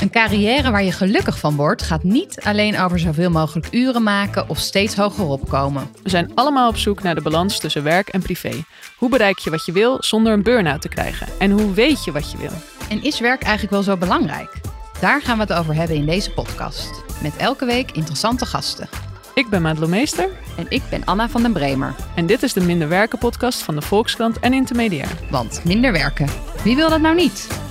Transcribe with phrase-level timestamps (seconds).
[0.00, 4.48] Een carrière waar je gelukkig van wordt, gaat niet alleen over zoveel mogelijk uren maken
[4.48, 5.90] of steeds hoger opkomen.
[6.02, 8.64] We zijn allemaal op zoek naar de balans tussen werk en privé.
[8.96, 11.26] Hoe bereik je wat je wil zonder een burn-out te krijgen?
[11.38, 12.52] En hoe weet je wat je wil?
[12.88, 14.60] En is werk eigenlijk wel zo belangrijk?
[15.00, 16.90] Daar gaan we het over hebben in deze podcast.
[17.22, 18.88] Met elke week interessante gasten.
[19.34, 20.28] Ik ben Madelon Meester.
[20.56, 21.94] En ik ben Anna van den Bremer.
[22.14, 25.10] En dit is de Minder Werken podcast van de Volkskrant en Intermediair.
[25.30, 26.28] Want minder werken,
[26.64, 27.69] wie wil dat nou niet?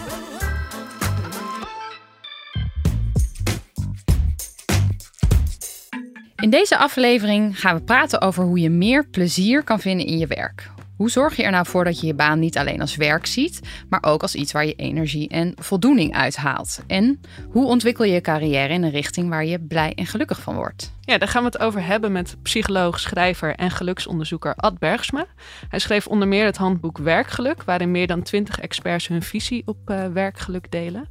[6.40, 10.28] In deze aflevering gaan we praten over hoe je meer plezier kan vinden in je
[10.28, 10.70] werk.
[10.96, 13.60] Hoe zorg je er nou voor dat je je baan niet alleen als werk ziet,
[13.90, 16.80] maar ook als iets waar je energie en voldoening uithaalt?
[16.88, 20.56] En hoe ontwikkel je je carrière in een richting waar je blij en gelukkig van
[20.56, 20.92] wordt?
[21.10, 25.26] Ja, daar gaan we het over hebben met psycholoog, schrijver en geluksonderzoeker Ad Bergsma.
[25.70, 29.78] Hij schreef onder meer het handboek Werkgeluk, waarin meer dan 20 experts hun visie op
[29.86, 31.10] uh, werkgeluk delen.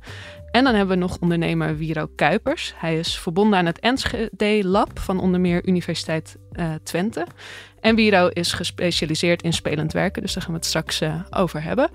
[0.50, 2.74] En dan hebben we nog ondernemer Wiro Kuipers.
[2.76, 7.26] Hij is verbonden aan het Enschede Lab van onder meer Universiteit uh, Twente.
[7.80, 11.62] En Wiro is gespecialiseerd in spelend werken, dus daar gaan we het straks uh, over
[11.62, 11.90] hebben.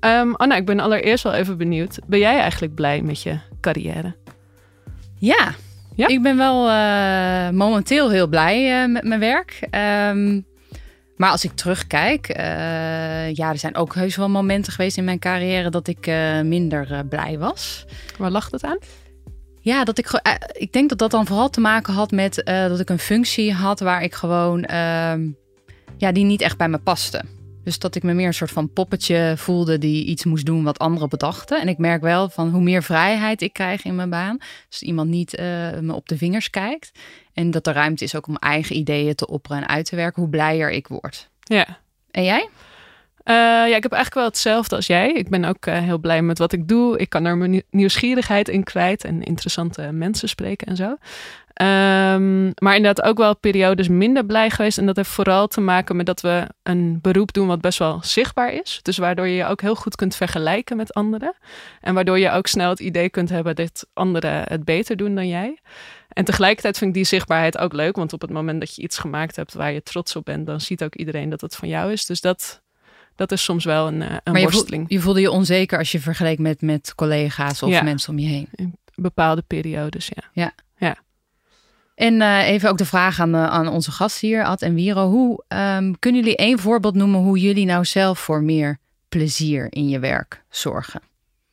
[0.00, 1.98] Um, Anna, ik ben allereerst wel even benieuwd.
[2.06, 4.16] Ben jij eigenlijk blij met je carrière?
[5.18, 5.54] Ja,
[5.98, 6.08] ja?
[6.08, 9.68] ik ben wel uh, momenteel heel blij met mijn werk.
[10.10, 10.46] Um,
[11.16, 15.18] maar als ik terugkijk, uh, ja, er zijn ook heus wel momenten geweest in mijn
[15.18, 16.10] carrière dat ik
[16.42, 17.84] minder blij was.
[18.18, 18.78] Waar lag het aan?
[19.60, 20.20] Ja, dat ik,
[20.52, 23.80] ik denk dat dat dan vooral te maken had met dat ik een functie had
[23.80, 25.28] waar ik gewoon, ehm,
[25.96, 27.22] ja, die niet echt bij me paste.
[27.68, 30.78] Dus dat ik me meer een soort van poppetje voelde die iets moest doen wat
[30.78, 31.60] anderen bedachten.
[31.60, 34.38] En ik merk wel van hoe meer vrijheid ik krijg in mijn baan.
[34.68, 35.32] Dus iemand niet
[35.80, 36.90] me op de vingers kijkt.
[37.32, 40.22] En dat er ruimte is ook om eigen ideeën te opperen en uit te werken,
[40.22, 41.28] hoe blijer ik word.
[41.40, 41.78] Ja.
[42.10, 42.48] En jij?
[43.28, 45.12] Uh, ja, ik heb eigenlijk wel hetzelfde als jij.
[45.12, 46.98] Ik ben ook uh, heel blij met wat ik doe.
[46.98, 50.96] Ik kan er mijn nieuwsgierigheid in kwijt en interessante mensen spreken en zo.
[51.62, 54.78] Um, maar inderdaad ook wel periodes minder blij geweest.
[54.78, 57.98] En dat heeft vooral te maken met dat we een beroep doen wat best wel
[58.02, 58.78] zichtbaar is.
[58.82, 61.34] Dus waardoor je je ook heel goed kunt vergelijken met anderen.
[61.80, 65.28] En waardoor je ook snel het idee kunt hebben dat anderen het beter doen dan
[65.28, 65.58] jij.
[66.08, 67.96] En tegelijkertijd vind ik die zichtbaarheid ook leuk.
[67.96, 70.60] Want op het moment dat je iets gemaakt hebt waar je trots op bent, dan
[70.60, 72.06] ziet ook iedereen dat het van jou is.
[72.06, 72.62] Dus dat,
[73.18, 74.84] dat is soms wel een, een maar je worsteling.
[74.88, 78.28] Je voelde je onzeker als je vergeleek met, met collega's of ja, mensen om je
[78.28, 78.48] heen.
[78.54, 80.22] In bepaalde periodes, ja.
[80.32, 80.52] Ja.
[80.76, 80.96] ja.
[81.94, 85.08] En uh, even ook de vraag aan, uh, aan onze gast hier, Ad en Wiro.
[85.10, 89.88] Hoe um, kunnen jullie één voorbeeld noemen hoe jullie nou zelf voor meer plezier in
[89.88, 91.00] je werk zorgen?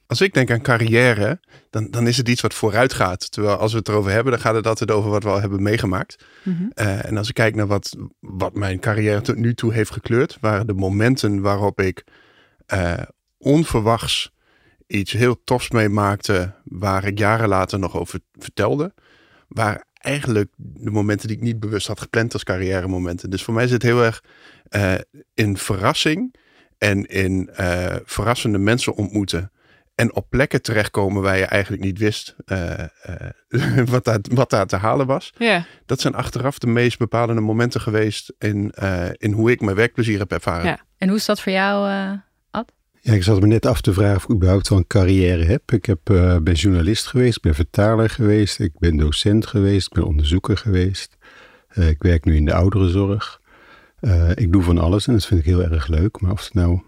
[0.08, 1.40] Als ik denk aan carrière,
[1.70, 3.32] dan, dan is het iets wat vooruit gaat.
[3.32, 5.64] Terwijl als we het erover hebben, dan gaat het altijd over wat we al hebben
[5.64, 6.26] meegemaakt.
[6.44, 6.72] Mm -hmm.
[6.76, 10.38] uh, en als ik kijk naar wat, wat mijn carrière tot nu toe heeft gekleurd,
[10.42, 12.04] waren de momenten waarop ik
[12.74, 12.94] uh,
[13.38, 14.34] onverwachts
[14.88, 18.94] iets heel tofs meemaakte, waar ik jaren later nog over vertelde,
[19.48, 23.30] waar eigenlijk de momenten die ik niet bewust had gepland als carrière momenten.
[23.30, 24.24] Dus voor mij zit heel erg
[24.70, 24.94] uh,
[25.34, 26.36] in verrassing
[26.78, 27.50] en in
[28.06, 29.52] verrassende mensen ontmoeten.
[29.96, 32.74] En op plekken terechtkomen waar je eigenlijk niet wist uh,
[33.50, 35.34] uh, wat, daar, wat daar te halen was.
[35.38, 35.64] Yeah.
[35.86, 40.20] Dat zijn achteraf de meest bepalende momenten geweest in, uh, in hoe ik mijn werkplezier
[40.20, 40.66] heb ervaren.
[40.66, 40.80] Ja.
[40.98, 41.90] En hoe is dat voor jou,
[42.52, 42.72] Ad?
[43.02, 45.72] Ja, ik zat me net af te vragen of ik überhaupt wel een carrière heb.
[45.72, 46.00] Ik heb,
[46.44, 51.18] ben journalist geweest, ik ben vertaler geweest, ik ben docent geweest, ik ben onderzoeker geweest.
[51.74, 53.42] ik werk nu in de ouderenzorg.
[54.34, 56.22] ik doe van alles en dat vind ik heel erg leuk.
[56.22, 56.82] Maar of het nou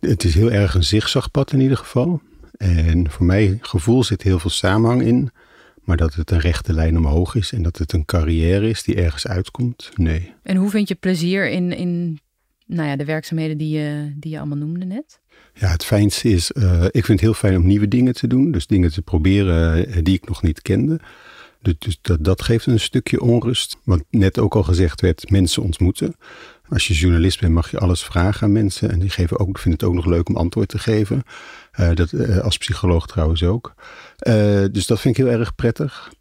[0.00, 2.20] het is heel erg een zigzagpad in ieder geval.
[2.56, 5.30] En voor mijn gevoel zit heel veel samenhang in.
[5.84, 8.94] Maar dat het een rechte lijn omhoog is en dat het een carrière is die
[8.94, 10.32] ergens uitkomt, nee.
[10.42, 12.20] En hoe vind je plezier in, in
[12.66, 15.20] nou ja, de werkzaamheden die je, die je allemaal noemde net?
[15.54, 18.50] Ja, het fijnste is, uh, ik vind het heel fijn om nieuwe dingen te doen.
[18.50, 21.00] Dus dingen te proberen uh, die ik nog niet kende.
[21.62, 23.76] Dus, dus dat, dat geeft een stukje onrust.
[23.84, 26.14] Wat net ook al gezegd werd, mensen ontmoeten.
[26.68, 28.90] Als je journalist bent, mag je alles vragen aan mensen.
[28.90, 31.22] En die geven ook, vinden het ook nog leuk om antwoord te geven.
[31.80, 33.74] Uh, dat, uh, als psycholoog trouwens ook.
[34.28, 36.12] Uh, dus dat vind ik heel erg prettig.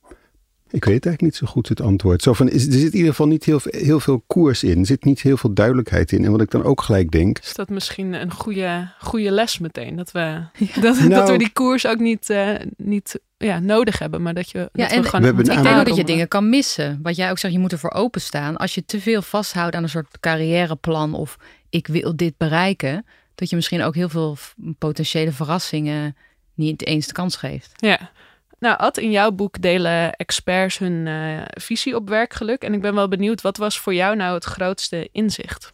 [0.72, 2.22] Ik weet eigenlijk niet zo goed het antwoord.
[2.22, 4.80] Zo van, is, er zit in ieder geval niet heel, heel veel koers in.
[4.80, 6.26] Er zit niet heel veel duidelijkheid in.
[6.26, 7.40] En wat ik dan ook gelijk denk.
[7.40, 9.96] Is dat misschien een goede, goede les meteen?
[9.96, 10.82] Dat we, ja.
[10.82, 12.36] dat, nou, dat we die koers ook niet,
[12.78, 14.58] niet ja, nodig hebben, maar dat je.
[14.58, 17.00] Ja, dat en we gewoon we hebben ik denk ook dat je dingen kan missen.
[17.02, 18.58] Wat jij ook zegt, je moet ervoor openstaan.
[18.58, 21.38] Als je te veel vasthoudt aan een soort carrièreplan of
[21.70, 23.06] ik wil dit bereiken,
[23.36, 24.38] dat je misschien ook heel veel
[24.78, 26.16] potentiële verrassingen
[26.54, 27.72] niet eens de kans geeft.
[27.76, 28.12] Ja.
[28.60, 32.64] Nou, Ad, in jouw boek delen experts hun eh, visie op werkgeluk.
[32.64, 35.74] En ik ben wel benieuwd, wat was voor jou nou het grootste inzicht?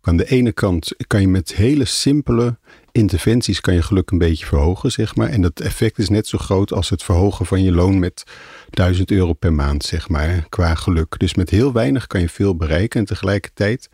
[0.00, 2.58] Aan de ene kant kan je met hele simpele
[2.96, 5.28] interventies kan je geluk een beetje verhogen, zeg maar.
[5.28, 8.24] En dat effect is net zo groot als het verhogen van je loon met
[8.70, 11.18] 1000 euro per maand, zeg maar, qua geluk.
[11.18, 13.88] Dus met heel weinig kan je veel bereiken en tegelijkertijd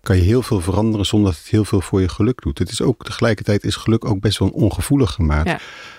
[0.00, 2.58] kan je heel veel veranderen zonder dat het heel veel voor je geluk doet.
[2.58, 4.70] Het is ook tegelijkertijd is geluk ook best wel
[5.16, 5.46] maat.
[5.46, 5.58] Ja.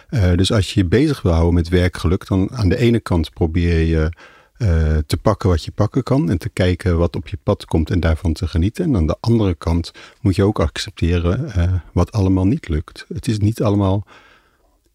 [0.09, 3.33] Eh, dus als je je bezig wil houden met werkgeluk, dan aan de ene kant
[3.33, 4.11] probeer je
[4.57, 7.89] eh, te pakken wat je pakken kan en te kijken wat op je pad komt
[7.89, 8.85] en daarvan te genieten.
[8.85, 9.91] En aan de andere kant
[10.21, 13.05] moet je ook accepteren eh, wat allemaal niet lukt.
[13.13, 14.07] Het is niet allemaal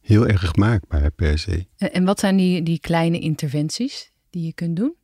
[0.01, 1.67] heel erg maakbaar per se.
[1.77, 4.95] En, en wat zijn die, die kleine interventies die je kunt doen?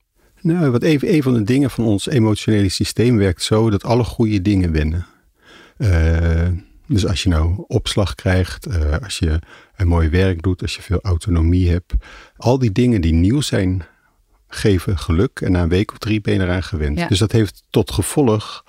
[0.41, 4.05] Nou, wat even, een van de dingen van ons emotionele systeem werkt zo dat alle
[4.05, 5.07] goede dingen wennen.
[5.77, 6.49] Eh,
[6.87, 9.39] dus als je nou opslag krijgt, eh, als je
[9.77, 11.93] een mooi werk doet, als je veel autonomie hebt,
[12.37, 13.83] al die dingen die nieuw zijn,
[14.55, 15.41] geven geluk.
[15.41, 16.99] En na een week of drie ben je eraan gewend.
[16.99, 17.09] Ja.
[17.09, 18.65] Dus dat heeft tot gevolg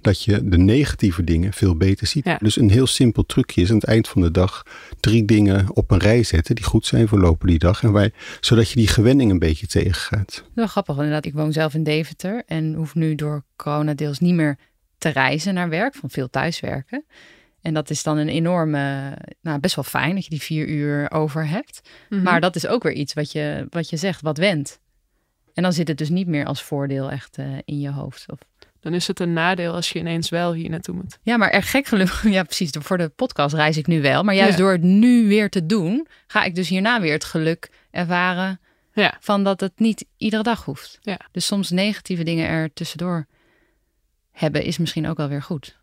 [0.00, 2.24] dat je de negatieve dingen veel beter ziet.
[2.24, 2.38] Ja.
[2.40, 4.62] Dus een heel simpel trucje is aan het eind van de dag
[5.00, 7.82] drie dingen op een rij zetten die goed zijn voor lopen die dag.
[7.82, 10.44] En wij, zodat je die gewenning een beetje tegengaat.
[10.54, 11.24] Wel grappig, inderdaad.
[11.24, 14.58] Ik woon zelf in Deventer en hoef nu door corona deels niet meer
[14.98, 17.04] te reizen naar werk, van veel thuiswerken.
[17.62, 21.10] En dat is dan een enorme, nou best wel fijn dat je die vier uur
[21.10, 21.80] over hebt.
[22.08, 22.22] Mhm.
[22.22, 24.80] Maar dat is ook weer iets wat je, wat je zegt, wat wendt.
[25.54, 28.24] En dan zit het dus niet meer als voordeel echt eh, in je hoofd.
[28.30, 28.38] Of...
[28.80, 31.18] Dan is het een nadeel als je ineens wel hier naartoe moet.
[31.22, 32.22] Ja, maar erg gek gelukkig.
[32.36, 32.70] Ja, precies.
[32.78, 34.22] Voor de podcast reis ik nu wel.
[34.22, 34.58] Maar juist Ja.
[34.58, 38.60] door het nu weer te doen, ga ik dus hierna weer het geluk ervaren
[38.92, 39.16] Ja.
[39.20, 40.98] van dat het niet iedere dag hoeft.
[41.00, 41.20] Ja.
[41.32, 43.26] Dus soms negatieve dingen er tussendoor
[44.32, 45.78] hebben is misschien ook wel weer goed.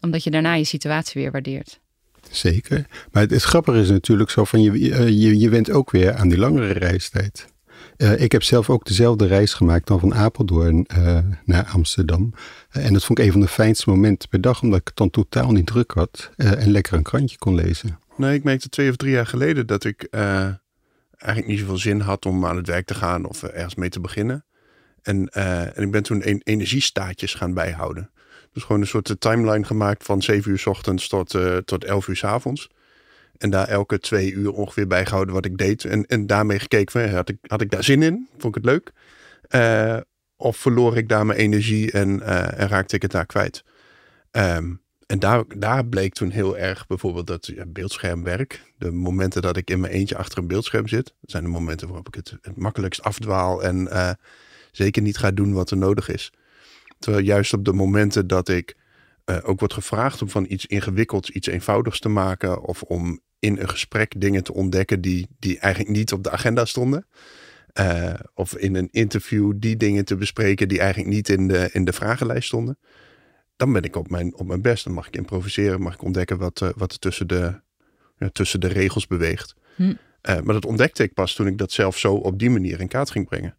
[0.00, 1.80] Omdat je daarna je situatie weer waardeert.
[2.30, 2.86] Zeker.
[3.10, 6.14] Maar het, het grappige is natuurlijk zo van je, eh, je, je went ook weer
[6.14, 7.46] aan die langere reistijd.
[7.98, 12.34] Eh, ik heb zelf ook dezelfde reis gemaakt dan van Apeldoorn eh, naar Amsterdam.
[12.70, 14.96] Eh, en dat vond ik een van de fijnste momenten per dag, omdat ik het
[14.96, 17.98] dan totaal niet druk had en lekker een krantje kon lezen.
[18.16, 22.26] Nee, ik merkte twee of drie jaar geleden dat ik eigenlijk niet zoveel zin had
[22.26, 24.44] om aan het werk te gaan of ergens mee te beginnen.
[25.02, 28.10] En, en ik ben toen een, energiestaatjes gaan bijhouden.
[28.52, 31.34] Dus gewoon een soort timeline gemaakt van 7 uur s ochtends tot,
[31.64, 32.68] tot 11 uur s avonds.
[33.38, 35.84] En daar elke twee uur ongeveer bijgehouden wat ik deed.
[35.84, 38.28] En, en daarmee gekeken, van, had, ik, had ik daar zin in?
[38.38, 38.92] Vond ik het leuk?
[39.48, 39.96] Eh,
[40.36, 43.64] of verloor ik daar mijn energie en, eh, en raakte ik het daar kwijt?
[44.30, 44.74] Ehm,
[45.06, 48.62] en daar, daar bleek toen heel erg bijvoorbeeld dat beeldschermwerk.
[48.78, 51.14] De momenten dat ik in mijn eentje achter een beeldscherm zit.
[51.20, 53.62] Zijn de momenten waarop ik het, het makkelijkst afdwaal.
[53.62, 54.10] En eh,
[54.72, 56.32] zeker niet ga doen wat er nodig is.
[56.98, 58.76] Terwijl juist op de momenten dat ik
[59.42, 62.62] ook word gevraagd om van iets ingewikkelds iets eenvoudigs te maken.
[62.62, 66.64] Of om in een gesprek dingen te ontdekken die, die eigenlijk niet op de agenda
[66.64, 67.06] stonden.
[67.72, 71.84] Eh, of in een interview die dingen te bespreken die eigenlijk niet in de, in
[71.84, 72.78] de vragenlijst stonden.
[73.56, 74.84] Dan ben ik op mijn, op mijn best.
[74.84, 77.60] Dan mag ik improviseren, mag ik ontdekken wat, eh, wat er tussen de,
[78.18, 79.54] ja, tussen de regels beweegt.
[79.76, 79.94] Hm.
[80.20, 82.88] Eh, maar dat ontdekte ik pas toen ik dat zelf zo op die manier in
[82.88, 83.56] kaart ging brengen.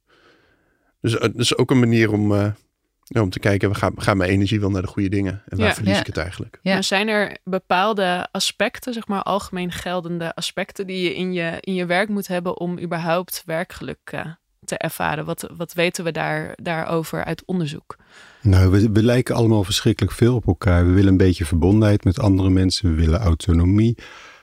[1.01, 2.53] Dus dat is ook een manier om,
[3.11, 5.41] ja, om te kijken, gaat gaat mijn energie wel naar de goede dingen?
[5.47, 5.73] En waar Ja.
[5.73, 5.99] verlies Ja.
[5.99, 6.59] ik het eigenlijk?
[6.61, 6.73] Ja.
[6.73, 11.73] Maar zijn er bepaalde aspecten, zeg maar algemeen geldende aspecten, die je in je, in
[11.73, 14.25] je werk moet hebben om überhaupt werkgeluk eh,
[14.65, 15.25] te ervaren?
[15.25, 17.95] Wat, wat weten we daar, daarover uit onderzoek?
[18.41, 20.85] Nou, we, we lijken allemaal verschrikkelijk veel op elkaar.
[20.85, 22.89] We willen een beetje verbondenheid met andere mensen.
[22.95, 23.97] We willen autonomie.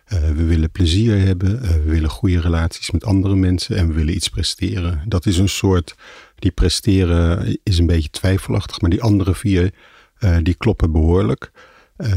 [0.06, 1.62] eh, we willen plezier hebben.
[1.62, 3.76] eh, we willen goede relaties met andere mensen.
[3.76, 5.02] En we willen iets presteren.
[5.06, 5.94] Dat is een soort.
[6.38, 8.80] Die presteren is een beetje twijfelachtig.
[8.80, 9.72] Maar die andere vier,
[10.18, 11.50] eh, die kloppen behoorlijk.
[11.96, 12.10] Eh,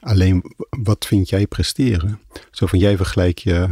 [0.00, 0.42] alleen,
[0.82, 2.20] wat vind jij presteren?
[2.50, 3.68] Zo van jij vergelijk je.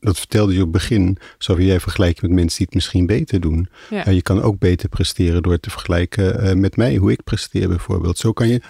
[0.00, 1.18] Dat vertelde je op het begin.
[1.38, 3.68] Zo van jij vergelijkt met mensen die het misschien beter doen.
[3.90, 4.02] Ja.
[4.04, 7.68] Ja, je kan ook beter presteren door te vergelijken eh, met mij, hoe ik presteer
[7.68, 8.18] bijvoorbeeld.
[8.18, 8.60] Zo kan je,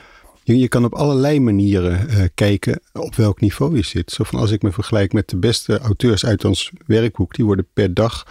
[0.42, 4.10] je, je kan op allerlei manieren eh, kijken op welk niveau je zit.
[4.10, 7.68] Zo van als ik me vergelijk met de beste auteurs uit ons werkboek, die worden
[7.72, 8.26] per dag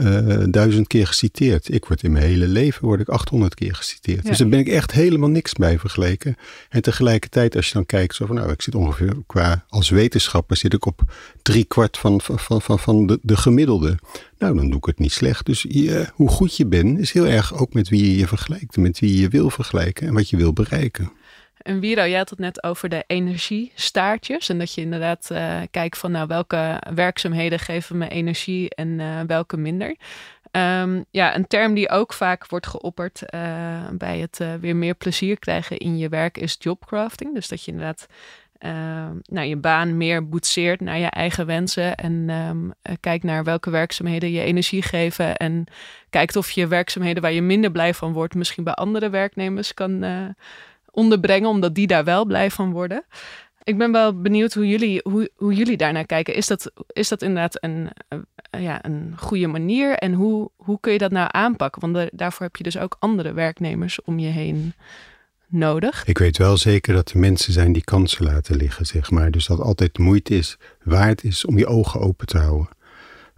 [0.00, 1.74] eh, duizend keer geciteerd.
[1.74, 4.22] Ik word in mijn hele leven word ik 800 keer geciteerd.
[4.22, 4.28] Ja.
[4.28, 6.36] Dus daar ben ik echt helemaal niks bij vergeleken.
[6.68, 10.56] En tegelijkertijd, als je dan kijkt, zo van nou, ik zit ongeveer qua als wetenschapper
[10.56, 11.02] zit ik op
[11.42, 13.98] drie kwart van, van, van, van, de, de gemiddelde.
[14.38, 15.46] Nou, dan doe ik het niet slecht.
[15.46, 18.76] Dus je, hoe goed je bent, is heel erg ook met wie je je vergelijkt.
[18.76, 21.12] Met wie je je wil vergelijken en wat je wil bereiken.
[21.62, 24.48] En Wiro, jij had het net over de energiestaartjes.
[24.48, 29.20] En dat je inderdaad uh, kijkt van nou, welke werkzaamheden geven me energie en uh,
[29.26, 29.96] welke minder.
[30.52, 35.38] Um, ja, een term die ook vaak wordt geopperd uh, bij het weer meer plezier
[35.38, 37.34] krijgen in je werk is jobcrafting.
[37.34, 38.06] Dus dat je inderdaad
[39.24, 41.94] nou, je baan meer boetseert naar je eigen wensen.
[41.94, 45.36] En um, kijkt naar welke werkzaamheden je energie geven.
[45.36, 45.64] En
[46.10, 50.04] kijkt of je werkzaamheden waar je minder blij van wordt, misschien bij andere werknemers kan
[50.90, 53.04] onderbrengen, omdat die daar wel blij van worden.
[53.62, 56.34] Ik ben wel benieuwd hoe jullie, hoe, hoe jullie daarnaar kijken.
[56.34, 59.94] Is dat, is dat inderdaad een, uh, ja, een goede manier?
[59.94, 61.92] En hoe, hoe kun je dat nou aanpakken?
[61.92, 64.74] Want daarvoor heb je dus ook andere werknemers om je heen
[65.46, 66.04] nodig.
[66.06, 69.30] Ik weet wel zeker dat er mensen zijn die kansen laten liggen, zeg maar.
[69.30, 72.68] Dus dat altijd moeite is, waard is om je ogen open te houden.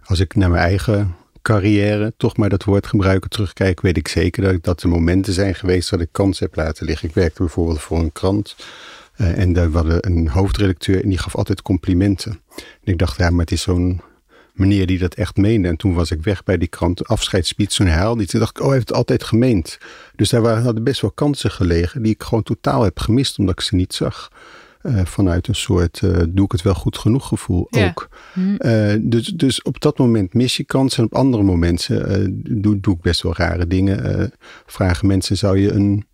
[0.03, 4.43] Als ik naar mijn eigen carrière, toch maar dat woord gebruiken, terugkijk, weet ik zeker
[4.43, 7.09] dat, dat er momenten zijn geweest dat ik kans heb laten liggen.
[7.09, 8.55] Ik werkte bijvoorbeeld voor een krant.
[9.17, 12.39] Uh, en daar hadden een hoofdredacteur en die gaf altijd complimenten.
[12.55, 14.01] En ik dacht, ja, maar het is zo'n
[14.53, 15.67] meneer die dat echt meende.
[15.67, 18.15] En toen was ik weg bij die krant, afscheidspiet, zo'n herhaal.
[18.15, 19.77] Toen dacht ik, oh, hij heeft het altijd gemeend.
[20.15, 23.53] Dus daar waren, hadden best wel kansen gelegen die ik gewoon totaal heb gemist, omdat
[23.53, 24.31] ik ze niet zag.
[24.83, 27.87] Uh, vanuit een soort uh, doe ik het wel goed genoeg gevoel ja.
[27.87, 28.09] ook.
[28.35, 32.95] Uh, dus, dus op dat moment mis je kansen en op andere momenten doe, doe
[32.95, 34.31] ik best wel rare dingen.
[34.65, 36.05] vragen mensen, zou je een,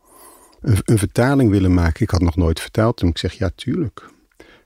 [0.62, 2.02] een, een, vertaling willen maken?
[2.02, 3.02] Ik had nog nooit vertaald.
[3.02, 4.10] En ik zeg, ja, tuurlijk.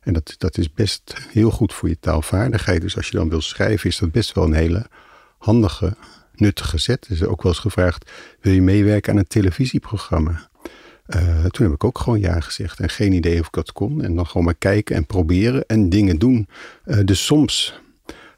[0.01, 2.81] En dat, dat is best heel goed voor je taalvaardigheid.
[2.81, 4.85] Dus als je dan wil schrijven, is dat best wel een hele
[5.37, 5.95] handige,
[6.35, 7.05] nuttige zet.
[7.05, 10.49] Er is ook wel eens gevraagd, wil je meewerken aan een televisieprogramma?
[11.07, 14.03] Uh, toen heb ik ook gewoon ja gezegd en geen idee of ik dat kon.
[14.03, 16.47] En dan gewoon maar kijken en proberen en dingen doen.
[16.85, 17.79] Uh, dus soms,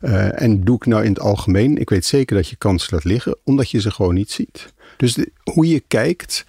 [0.01, 3.03] uh, en doe ik nou in het algemeen, ik weet zeker dat je kansen laat
[3.03, 4.73] liggen, omdat je ze gewoon niet ziet.
[4.97, 6.45] Dus hoe je kijkt,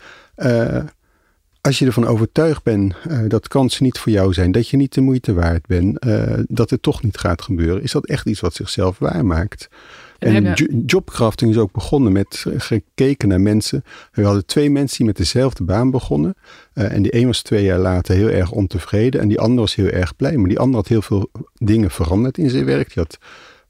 [1.60, 2.94] als je ervan overtuigd bent
[3.28, 6.06] dat kansen niet voor jou zijn, dat je niet de moeite waard bent,
[6.48, 9.68] dat het toch niet gaat gebeuren, is dat echt iets wat zichzelf waarmaakt.
[10.18, 10.52] En
[10.86, 13.84] jobcrafting is ook begonnen met gekeken naar mensen.
[14.12, 16.34] We hadden twee mensen die met dezelfde baan begonnen.
[16.74, 19.20] Uh, en die een was twee jaar later heel erg ontevreden.
[19.20, 20.36] En die ander was heel erg blij.
[20.36, 22.94] Maar die ander had heel veel dingen veranderd in zijn werk.
[22.94, 23.18] Die had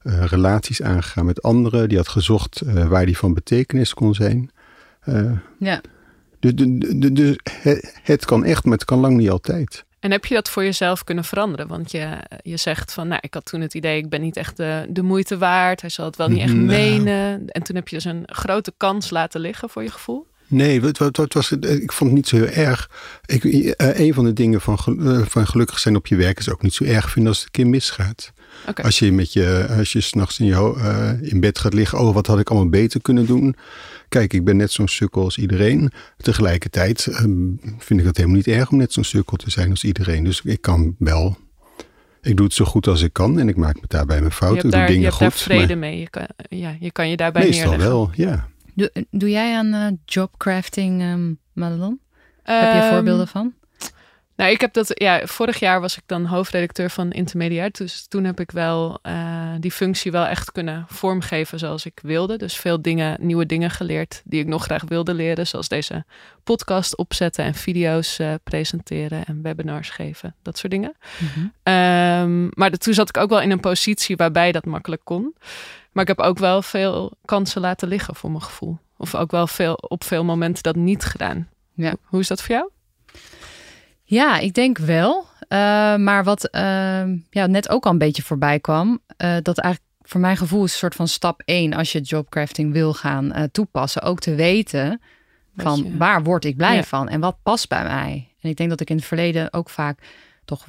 [0.03, 1.89] uh, relaties aangegaan met anderen.
[1.89, 4.51] Die had gezocht uh, waar die van betekenis kon zijn.
[5.59, 5.81] ja.
[6.39, 6.53] Dus,
[7.11, 9.85] dus het, het kan echt, maar het kan lang niet altijd.
[10.07, 11.67] En heb je dat voor jezelf kunnen veranderen?
[11.67, 12.09] Want je,
[12.41, 15.01] je zegt van, nou, ik had toen het idee, ik ben niet echt de, de
[15.01, 15.81] moeite waard.
[15.81, 16.65] Hij zal het wel niet echt nou.
[16.65, 17.47] menen.
[17.47, 20.27] En toen heb je dus een grote kans laten liggen voor je gevoel?
[20.47, 22.89] Nee, het, het, het was, ik vond het niet zo heel erg.
[23.25, 26.49] Ik, uh, een van de dingen van, uh, van gelukkig zijn op je werk is
[26.49, 28.31] ook niet zo erg vinden als het een keer misgaat.
[28.67, 28.85] Okay.
[28.85, 32.13] Als je met je, als je s'nachts in, je, uh, in bed gaat liggen, oh,
[32.13, 33.55] wat had ik allemaal beter kunnen doen?
[34.09, 35.91] Kijk, ik ben net zo'n sukkel als iedereen.
[36.17, 37.17] Tegelijkertijd uh,
[37.77, 40.23] vind ik het helemaal niet erg om net zo'n sukkel te zijn als iedereen.
[40.23, 41.37] Dus ik kan wel.
[42.21, 44.65] Ik doe het zo goed als ik kan en ik maak me daarbij mijn fouten.
[44.65, 45.23] Ik doe dingen je hebt goed.
[45.23, 45.99] daar vrede mee.
[45.99, 47.95] Je kan, ja, je kan je daarbij meestal neerleggen.
[47.95, 48.47] wel, ja.
[48.73, 51.99] Doe, doe jij aan uh, jobcrafting, um, Madelon?
[52.45, 53.53] Um, heb je voorbeelden van?
[54.37, 57.71] Nou, ik heb dat, ja, vorig jaar was ik dan hoofdredacteur van Intermediair.
[57.71, 62.37] Dus toen heb ik wel uh, die functie wel echt kunnen vormgeven zoals ik wilde.
[62.37, 65.47] Dus veel dingen, nieuwe dingen geleerd die ik nog graag wilde leren.
[65.47, 66.05] Zoals deze
[66.43, 70.35] podcast opzetten en video's uh, presenteren en webinars geven.
[70.41, 70.95] Dat soort dingen.
[71.17, 71.43] Mm-hmm.
[71.43, 75.35] Um, maar de, toen zat ik ook wel in een positie waarbij dat makkelijk kon.
[75.91, 78.77] Maar ik heb ook wel veel kansen laten liggen voor mijn gevoel.
[78.97, 81.49] Of ook wel veel, op veel momenten dat niet gedaan.
[81.73, 81.93] Ja.
[82.03, 82.69] Hoe is dat voor jou?
[84.09, 85.25] Ja, ik denk wel.
[85.49, 85.57] Uh,
[85.95, 86.61] maar wat uh,
[87.29, 90.71] ja, net ook al een beetje voorbij kwam, uh, dat eigenlijk voor mijn gevoel is
[90.71, 94.01] een soort van stap één als je jobcrafting wil gaan toepassen.
[94.01, 95.01] Ook te weten
[95.55, 95.97] van je...
[95.97, 96.83] waar word ik blij ja.
[96.83, 98.27] van en wat past bij mij.
[98.41, 99.99] En ik denk dat ik in het verleden ook vaak
[100.45, 100.65] toch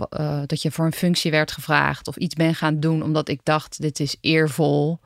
[0.46, 3.80] dat je voor een functie werd gevraagd of iets ben gaan doen omdat ik dacht
[3.80, 4.98] dit is eervol.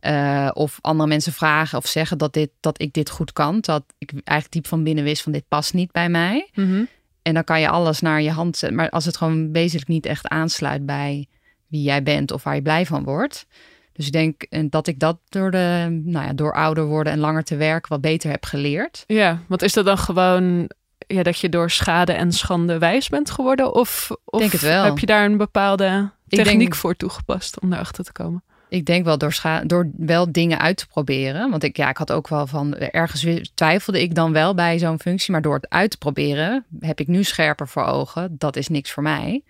[0.00, 3.60] Uh, of andere mensen vragen of zeggen dat, dit, dat ik dit goed kan.
[3.60, 6.50] Dat ik eigenlijk diep van binnen wist van dit past niet bij mij.
[6.54, 6.88] Mm -hmm.
[7.24, 8.78] En dan kan je alles naar je hand zetten.
[8.78, 11.28] Maar als het gewoon wezenlijk niet echt aansluit bij
[11.66, 13.46] wie jij bent of waar je blij van wordt.
[13.92, 17.44] Dus ik denk dat ik dat door, de, nou ja, door ouder worden en langer
[17.44, 19.04] te werken wat beter heb geleerd.
[19.06, 20.70] Ja, want is dat dan gewoon
[21.06, 23.74] ja, dat je door schade en schande wijs bent geworden?
[23.74, 24.84] Of, of denk het wel.
[24.84, 28.42] heb je daar een bepaalde techniek denk, voor toegepast om daarachter te komen?
[28.68, 31.50] Ik denk wel door, door wel dingen uit te proberen.
[31.50, 35.00] Want ik, ja, ik had ook wel van ergens twijfelde ik dan wel bij zo'n
[35.00, 35.32] functie.
[35.32, 38.36] Maar door het uit te proberen heb ik nu scherper voor ogen.
[38.38, 39.42] Dat is niks voor mij.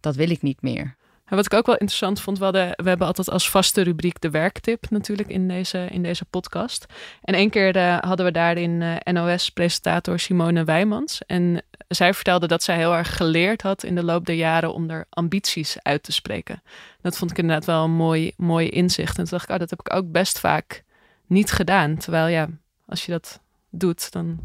[0.00, 0.96] Dat wil ik niet meer.
[1.36, 4.30] Wat ik ook wel interessant vond, we, hadden, we hebben altijd als vaste rubriek de
[4.30, 6.86] werktip natuurlijk in deze, in deze podcast.
[7.22, 11.22] En één keer uh, hadden we daarin uh, NOS-presentator Simone Wijmans.
[11.26, 14.90] En zij vertelde dat zij heel erg geleerd had in de loop der jaren om
[14.90, 16.62] er ambities uit te spreken.
[17.00, 19.18] Dat vond ik inderdaad wel een mooi, mooi inzicht.
[19.18, 20.84] En toen dacht ik, oh, dat heb ik ook best vaak
[21.26, 21.96] niet gedaan.
[21.96, 22.48] Terwijl ja,
[22.86, 24.40] als je dat doet, dan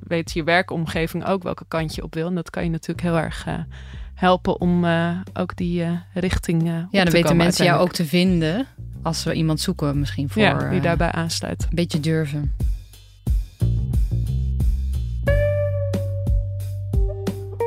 [0.00, 2.26] weet je werkomgeving ook welke kant je op wil.
[2.26, 3.58] En dat kan je natuurlijk heel erg uh,
[4.18, 8.04] helpen om uh, ook die uh, richting uh, Ja, dan weten mensen jou ook te
[8.04, 8.66] vinden
[9.02, 10.42] als we iemand zoeken misschien voor...
[10.42, 11.62] Ja, die daarbij aansluit.
[11.62, 12.56] Een beetje durven.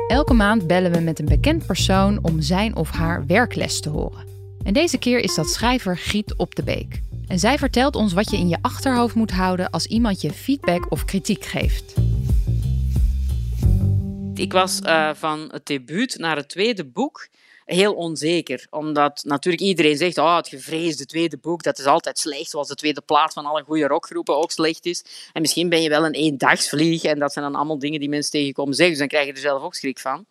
[0.08, 4.24] Elke maand bellen we met een bekend persoon om zijn of haar werkles te horen.
[4.62, 7.00] En deze keer is dat schrijver Giet op de Beek.
[7.26, 10.90] En zij vertelt ons wat je in je achterhoofd moet houden als iemand je feedback
[10.90, 11.94] of kritiek geeft.
[14.42, 17.28] Ik was uh, van het debuut naar het tweede boek
[17.64, 18.66] heel onzeker.
[18.70, 22.74] Omdat natuurlijk iedereen zegt, oh, het gevreesde tweede boek, dat is altijd slecht, zoals de
[22.74, 25.04] tweede plaat van alle goede rockgroepen ook slecht is.
[25.32, 28.30] En misschien ben je wel een eendagsvlieg en dat zijn dan allemaal dingen die mensen
[28.30, 30.26] tegenkomen zeggen, dus dan krijg je er zelf ook schrik van.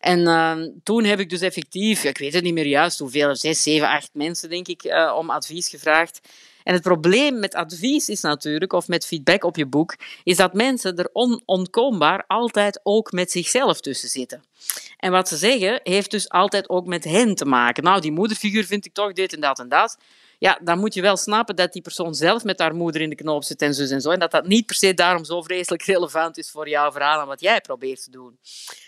[0.00, 3.62] En uh, toen heb ik dus effectief, ik weet het niet meer juist hoeveel, zes,
[3.62, 6.20] zeven, acht mensen denk ik, uh, om advies gevraagd.
[6.64, 10.54] En het probleem met advies is natuurlijk, of met feedback op je boek, is dat
[10.54, 14.42] mensen er onontkoombaar altijd ook met zichzelf tussen zitten.
[14.96, 17.84] En wat ze zeggen, heeft dus altijd ook met hen te maken.
[17.84, 19.96] Nou, die moederfiguur vind ik toch dit en dat en dat.
[20.38, 23.14] Ja, dan moet je wel snappen dat die persoon zelf met haar moeder in de
[23.14, 24.10] knoop zit en zo en zo.
[24.10, 27.26] En dat dat niet per se daarom zo vreselijk relevant is voor jouw verhaal en
[27.26, 28.38] wat jij probeert te doen.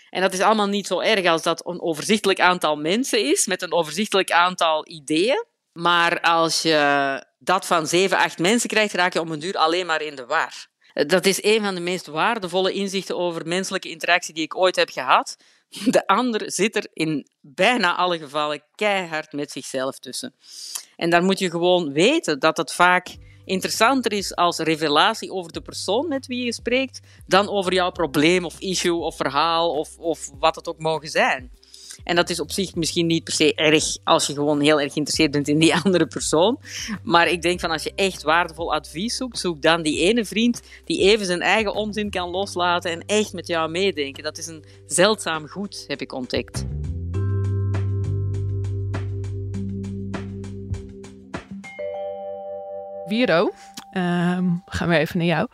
[0.09, 3.61] En dat is allemaal niet zo erg als dat een overzichtelijk aantal mensen is, met
[3.61, 5.45] een overzichtelijk aantal ideeën.
[5.73, 9.85] Maar als je dat van zeven, acht mensen krijgt, raak je om een duur alleen
[9.85, 10.67] maar in de war.
[10.93, 14.89] Dat is een van de meest waardevolle inzichten over menselijke interactie die ik ooit heb
[14.89, 15.37] gehad.
[15.85, 20.35] De ander zit er in bijna alle gevallen keihard met zichzelf tussen.
[20.95, 23.15] En dan moet je gewoon weten dat het vaak
[23.45, 28.45] interessanter is als revelatie over de persoon met wie je spreekt, dan over jouw probleem
[28.45, 31.51] of issue of verhaal of, of wat het ook mogen zijn.
[32.03, 34.93] En dat is op zich misschien niet per se erg als je gewoon heel erg
[34.93, 36.59] geïnteresseerd bent in die andere persoon.
[37.03, 40.61] Maar ik denk van als je echt waardevol advies zoekt, zoek dan die ene vriend
[40.85, 44.23] die even zijn eigen onzin kan loslaten en echt met jou meedenken.
[44.23, 46.65] Dat is een zeldzaam goed, heb ik ontdekt.
[53.05, 53.51] Wiro,
[53.97, 55.47] Um, gaan we even naar jou.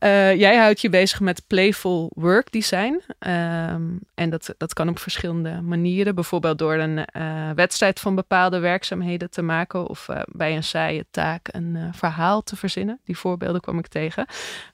[0.00, 3.02] Uh, jij houdt je bezig met playful work design.
[3.18, 6.14] Um, en dat, dat kan op verschillende manieren.
[6.14, 9.88] Bijvoorbeeld door een uh, wedstrijd van bepaalde werkzaamheden te maken.
[9.88, 13.00] Of uh, bij een saaie taak een verhaal te verzinnen.
[13.04, 14.26] Die voorbeelden kwam ik tegen.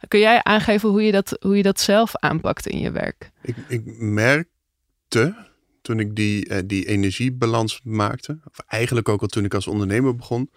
[0.09, 3.30] Kun jij aangeven hoe je dat, hoe je dat zelf aanpakt in je werk?
[3.42, 5.35] Ik, ik merkte
[5.83, 8.38] toen ik die, die energiebalans maakte.
[8.44, 10.50] Of eigenlijk ook al toen ik als ondernemer begon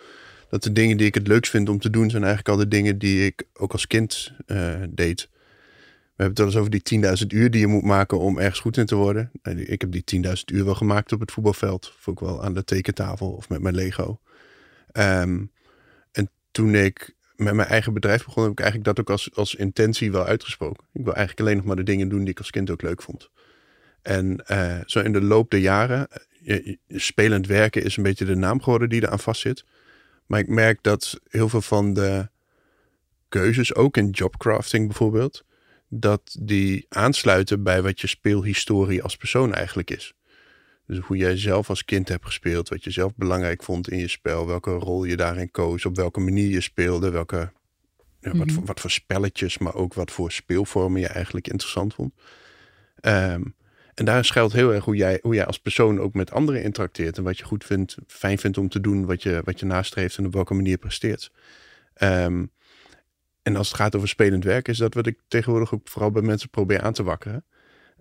[0.54, 2.68] dat de dingen die ik het leukst vind om te doen, zijn eigenlijk al de
[2.68, 5.30] dingen die ik ook als kind uh, deed.
[6.16, 8.60] We hebben het wel eens over die 10.000 uur die je moet maken om ergens
[8.60, 9.32] goed in te worden.
[9.56, 11.94] Ik heb die 10.000 uur wel gemaakt op het voetbalveld.
[11.98, 14.20] Of ook wel aan de tekentafel of met mijn Lego.
[14.98, 15.52] Um,
[16.12, 19.56] en toen ik met mijn eigen bedrijf begon, heb ik eigenlijk dat ook als, als
[19.56, 20.84] intentie wel uitgesproken.
[20.92, 23.02] Ik wil eigenlijk alleen nog maar de dingen doen die ik als kind ook leuk
[23.02, 23.30] vond.
[24.02, 26.08] En uh, zo in de loop der jaren,
[26.40, 29.66] je, spelend werken is een beetje de naam geworden die eraan vastzit.
[30.34, 32.30] Maar ik merk dat heel veel van de
[33.30, 35.46] keuzes, ook in jobcrafting bijvoorbeeld,
[35.88, 40.14] dat die aansluiten bij wat je speelhistorie als persoon eigenlijk is.
[40.88, 44.08] Dus hoe jij zelf als kind hebt gespeeld, wat je zelf belangrijk vond in je
[44.08, 47.52] spel, welke rol je daarin koos, op welke manier je speelde, welke,
[48.20, 52.14] ja, wat, voor, wat voor spelletjes, maar ook wat voor speelvormen je eigenlijk interessant vond.
[53.02, 53.56] Um,
[53.94, 57.18] en daar schuilt heel erg hoe jij, hoe jij als persoon ook met anderen interacteert.
[57.18, 60.18] En wat je goed vindt, fijn vindt om te doen, wat je, wat je nastreeft
[60.18, 61.32] en op welke manier presteert.
[62.02, 62.52] Um,
[63.42, 66.22] en als het gaat over spelend werk, is dat wat ik tegenwoordig ook vooral bij
[66.22, 67.46] mensen probeer aan te wakkeren.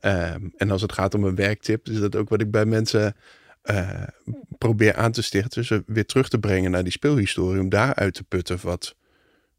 [0.00, 3.16] Um, en als het gaat om een werktip, is dat ook wat ik bij mensen
[3.64, 4.02] uh,
[4.58, 5.66] probeer aan te stichten.
[5.68, 7.60] Dus weer terug te brengen naar die speelhistorie.
[7.60, 8.96] Om daaruit te putten wat,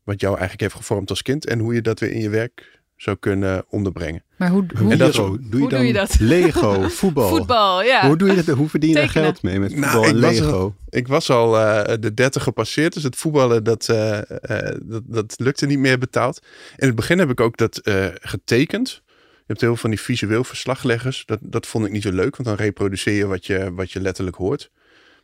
[0.04, 1.46] wat jou eigenlijk heeft gevormd als kind.
[1.46, 4.24] En hoe je dat weer in je werk zou kunnen onderbrengen.
[4.36, 6.20] Maar hoe, hoe, en dat doe, je, dan je dat?
[6.20, 7.30] Lego, voetbal.
[7.30, 8.08] voetbal, ja.
[8.08, 8.56] Hoe doe je dat?
[8.56, 10.52] Hoe verdien je daar geld mee met voetbal nou, en Lego?
[10.52, 15.04] al, ik was al uh, de 30 gepasseerd, dus het voetballen dat, uh, uh, dat,
[15.06, 16.42] dat lukte niet meer betaald.
[16.78, 17.82] In het begin heb ik ook dat
[18.22, 19.02] getekend.
[19.06, 21.24] Je hebt heel veel van die visueel verslagleggers.
[21.26, 24.02] Dat, dat vond ik niet zo leuk, want dan reproduceer je wat je, wat je
[24.02, 24.70] letterlijk hoort.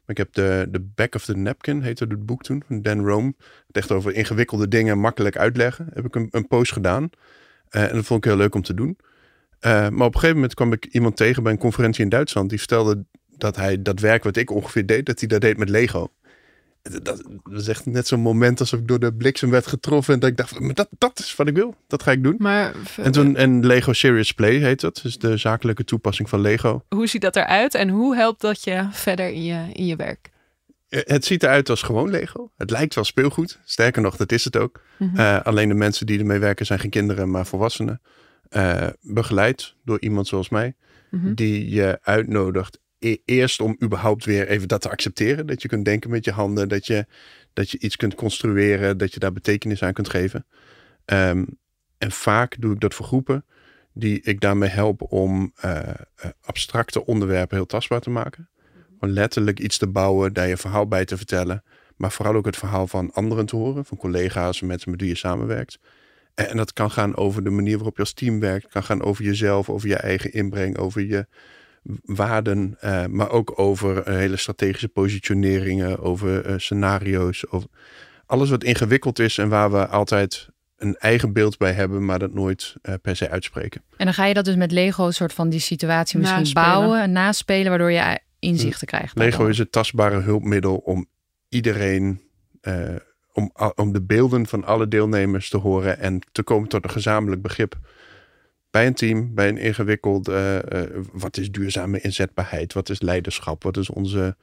[0.06, 3.06] Maar ik heb de, de Back of the Napkin, heette het boek toen, van Dan
[3.06, 3.34] Rome.
[3.68, 5.90] Het echt over ingewikkelde dingen makkelijk uitleggen.
[5.94, 7.10] Heb ik een, een post gedaan.
[7.72, 8.98] Uh, en dat vond ik heel leuk om te doen.
[9.62, 12.50] Uh, maar op een gegeven moment kwam ik iemand tegen bij een conferentie in Duitsland.
[12.50, 13.04] Die vertelde
[13.38, 16.12] dat hij dat werk wat ik ongeveer deed, dat hij dat deed met Lego.
[16.82, 20.14] Dat, dat was echt net zo'n moment alsof ik door de bliksem werd getroffen.
[20.14, 21.76] En dat ik dacht, maar dat, dat is wat ik wil.
[21.88, 22.36] Dat ga ik doen.
[22.38, 25.00] Maar En toen, en Lego Serious Play heet dat.
[25.04, 26.84] Dus de zakelijke toepassing van Lego.
[26.90, 30.30] hoe ziet dat eruit en hoe helpt dat je verder in je, in je werk?
[30.90, 32.52] Eh, Het ziet eruit als gewoon Lego.
[32.58, 33.60] Het lijkt wel speelgoed.
[33.64, 34.82] Sterker nog, dat is het ook.
[34.98, 35.18] Mhm.
[35.18, 38.02] Eh, alleen de mensen die ermee werken zijn geen kinderen, maar volwassenen.
[38.50, 40.76] Eh, begeleid door iemand zoals mij.
[41.12, 41.34] Mhm.
[41.34, 45.48] Die je uitnodigt e- eerst om überhaupt weer even dat te accepteren.
[45.48, 46.70] Dat je kunt denken met je handen.
[46.70, 47.06] Dat je,
[47.54, 48.98] dat je iets kunt construeren.
[48.98, 50.46] Dat je daar betekenis aan kunt geven.
[51.06, 51.46] Ehm,
[51.98, 53.46] en vaak doe ik dat voor groepen.
[53.94, 55.54] Die ik daarmee help om
[56.42, 58.50] abstracte onderwerpen heel tastbaar te maken.
[59.00, 61.64] Letterlijk iets te bouwen, daar je verhaal bij te vertellen.
[61.96, 63.86] Maar vooral ook het verhaal van anderen te horen.
[63.86, 65.80] Van collega's mensen met wie je samenwerkt.
[66.34, 68.68] En, dat kan gaan over de manier waarop je als team werkt.
[68.68, 71.28] Kan gaan over jezelf, over je eigen inbreng, over je
[72.04, 72.76] waarden.
[72.80, 77.52] eh, maar ook over eh, hele strategische positioneringen, over eh, scenario's.
[77.52, 77.70] Over
[78.26, 82.34] alles wat ingewikkeld is en waar we altijd een eigen beeld bij hebben, maar dat
[82.34, 83.82] nooit eh, per se uitspreken.
[83.98, 86.72] En dan ga je dat dus met Lego een soort van die situatie misschien Naspelen.
[86.72, 89.18] bouwen en naspelen, waardoor je inzichten krijgt.
[89.18, 91.08] Lego is het tastbare hulpmiddel om
[91.50, 92.22] iedereen,
[92.62, 92.96] eh,
[93.34, 97.42] om, om de beelden van alle deelnemers te horen en te komen tot een gezamenlijk
[97.42, 97.78] begrip.
[98.72, 102.74] Bij een team, bij een ingewikkeld, eh, eh, wat is duurzame inzetbaarheid?
[102.74, 103.64] Wat is leiderschap?
[103.64, 104.36] Wat is onze,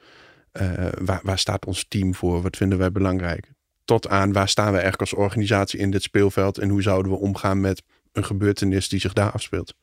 [0.99, 2.43] waar, waar staat ons team voor?
[2.43, 3.51] Wat vinden wij belangrijk?
[3.85, 7.19] Tot aan waar staan we eigenlijk als organisatie in dit speelveld en hoe zouden we
[7.19, 7.83] omgaan met
[8.13, 9.75] een gebeurtenis die zich daar afspeelt?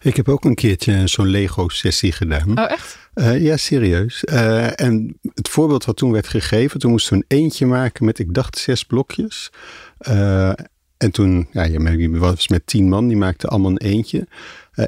[0.00, 2.58] Ik heb ook een keertje zo'n Lego-sessie gedaan.
[2.58, 2.98] Oh, echt?
[3.14, 4.24] Eh, ja, serieus.
[4.24, 8.18] Eh, en het voorbeeld wat toen werd gegeven, toen moesten we een eentje maken met,
[8.18, 9.50] ik dacht, zes blokjes.
[9.98, 10.52] Eh,
[10.96, 14.26] en toen, ja, je was met tien man, die maakten allemaal een eentje.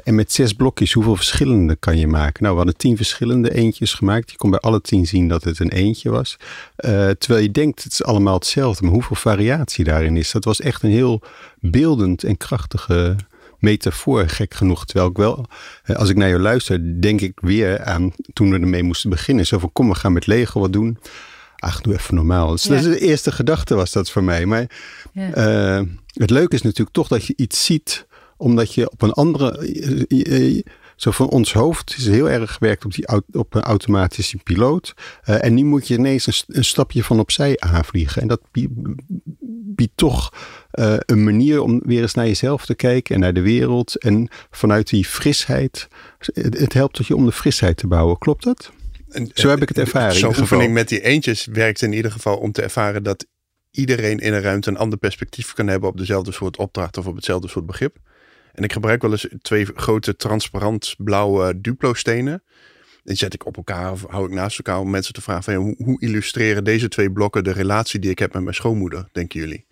[0.03, 2.43] En met zes blokjes, hoeveel verschillende kan je maken?
[2.43, 4.31] Nou, we hadden tien verschillende eentjes gemaakt.
[4.31, 6.37] Je kon bij alle tien zien dat het een eentje was.
[7.17, 8.83] Terwijl je denkt, het is allemaal hetzelfde.
[8.83, 10.31] Maar hoeveel variatie daarin is.
[10.31, 11.21] Dat was echt een heel
[11.59, 13.15] beeldend en krachtige
[13.63, 14.85] metafoor, gek genoeg.
[14.85, 15.45] Terwijl ik wel,
[15.83, 19.45] eh, als ik naar jou luister, denk ik weer aan toen we ermee moesten beginnen.
[19.45, 20.97] Zo van, kom, we gaan met Lego wat doen.
[21.57, 22.51] Ach, doe even normaal.
[22.51, 24.45] Dus dat is de eerste gedachte was dat voor mij.
[24.45, 24.69] Maar
[25.13, 25.33] Ja.
[25.33, 25.81] eh,
[26.13, 29.57] het leuke is natuurlijk toch dat je iets ziet, omdat je op een andere.
[30.07, 30.61] eh,
[30.95, 34.93] Zo van ons hoofd is heel erg gewerkt op, die, op een automatische piloot.
[35.23, 38.21] En nu moet je ineens een, een stapje van opzij aanvliegen.
[38.21, 38.41] En dat
[39.63, 40.33] biedt toch
[40.71, 43.97] eh, een manier om weer eens naar jezelf te kijken en naar de wereld.
[43.97, 45.87] En vanuit die frisheid.
[46.17, 48.17] Het, het helpt tot je om de frisheid te bouwen.
[48.17, 48.71] Klopt dat?
[49.09, 52.37] En, Zo heb ik het ervaren, Zo'n oefening met die eentjes werkt in ieder geval
[52.37, 53.25] om te ervaren dat
[53.71, 57.15] iedereen in een ruimte een ander perspectief kan hebben op dezelfde soort opdracht of op
[57.15, 57.97] hetzelfde soort begrip.
[58.53, 61.93] En ik gebruik wel eens twee grote transparant blauwe Duplo
[63.03, 65.53] Die zet ik op elkaar of hou ik naast elkaar om mensen te vragen van
[65.53, 69.39] hoe, hoe illustreren deze twee blokken de relatie die ik heb met mijn schoonmoeder, denken
[69.39, 69.65] jullie?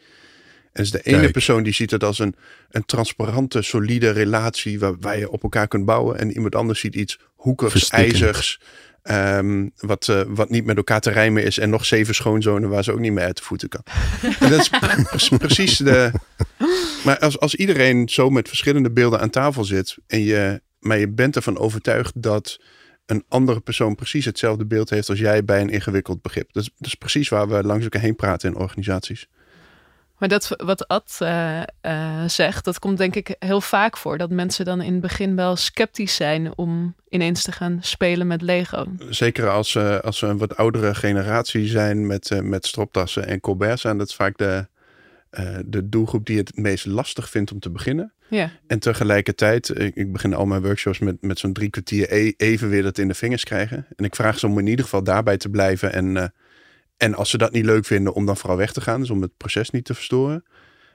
[0.72, 1.32] En is de ene Kijk.
[1.32, 2.36] persoon die ziet het als een,
[2.70, 6.20] een transparante, solide relatie waar, waar je op elkaar kunt bouwen.
[6.20, 8.12] En iemand anders ziet iets hoekigs, Verstikkend.
[8.22, 8.60] ijzigs,
[9.04, 11.58] ehm, wat, eh, wat niet met elkaar te rijmen is.
[11.58, 13.84] En nog zeven schoonzonen waar ze ook niet mee uit de voeten kan.
[14.40, 16.12] en dat is pre- precies de...
[17.04, 21.10] Maar als, als iedereen zo met verschillende beelden aan tafel zit en je, maar je
[21.10, 22.60] bent ervan overtuigd dat
[23.12, 26.54] een andere persoon precies hetzelfde beeld heeft als jij bij een ingewikkeld begrip.
[26.54, 29.28] Dat is, dat is precies waar we langs elkaar heen praten in organisaties.
[30.18, 34.18] Maar dat wat Ad eh, eh, zegt, dat komt denk ik heel vaak voor.
[34.18, 38.42] Dat mensen dan in het begin wel sceptisch zijn om ineens te gaan spelen met
[38.42, 38.86] Lego.
[39.10, 43.86] Zeker als, eh, als we een wat oudere generatie zijn met, met stroptassen en colberts
[43.86, 43.98] aan.
[43.98, 44.68] Dat is vaak de,
[45.32, 48.14] eh, de doelgroep die het meest lastig vindt om te beginnen.
[48.28, 52.34] Ja, En tegelijkertijd, ik, ik begin al mijn workshops met, met zo'n drie kwartier e-
[52.38, 53.86] even weer dat in de vingers krijgen.
[53.96, 55.94] En ik vraag ze om in ieder geval daarbij te blijven.
[55.94, 56.28] En, eh,
[56.98, 59.00] en als ze dat niet leuk vinden, om dan vooral weg te gaan.
[59.00, 60.44] Dus om het proces niet te verstoren.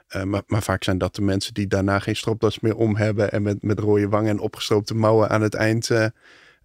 [0.06, 3.32] Eh, maar, maar vaak zijn dat de mensen die daarna geen stropdas meer om hebben.
[3.32, 5.90] En met, met rode wangen en opgestroopte mouwen aan het eind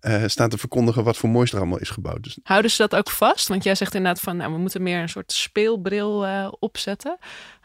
[0.02, 2.24] eh, eh, staan te verkondigen wat voor moois er allemaal is gebouwd.
[2.24, 3.48] Dus houden ze dat ook vast?
[3.48, 7.18] Want jij zegt inderdaad van, nou, we moeten meer een soort speelbril eh, opzetten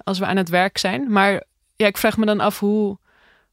[0.04, 1.12] als we aan het werk zijn.
[1.12, 1.42] Maar
[1.76, 2.98] ja, ik vraag me dan af, hoe,